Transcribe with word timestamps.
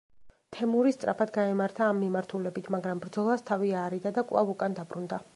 თემური 0.55 0.91
სწრაფად 0.93 1.31
გაემართა 1.35 1.83
ამ 1.89 1.99
მიმართულებით, 2.03 2.69
მაგრამ 2.75 3.01
ბრძოლას 3.03 3.45
თავი 3.51 3.69
აარიდა 3.83 4.13
და 4.17 4.25
კვლავ 4.33 4.51
უკან 4.55 4.79
დაბრუნდა. 4.81 5.21